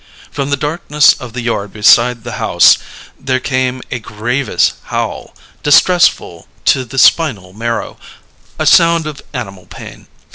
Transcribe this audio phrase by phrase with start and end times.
[0.31, 2.79] From the darkness of the yard beside the house
[3.19, 7.97] there came a grievous howl, distressful to the spinal marrow,
[8.57, 10.07] a sound of animal pain.